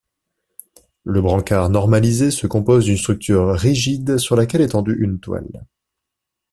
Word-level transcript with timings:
Le 1.03 1.21
brancard 1.21 1.69
normalisé 1.69 2.31
se 2.31 2.47
compose 2.47 2.85
d'une 2.85 2.97
structure 2.97 3.51
rigide 3.53 4.17
sur 4.17 4.35
laquelle 4.35 4.61
est 4.61 4.69
tendue 4.69 4.97
une 4.99 5.19
toile. 5.19 5.67